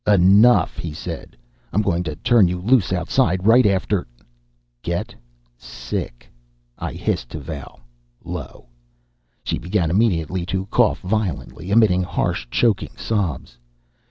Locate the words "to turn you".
2.05-2.59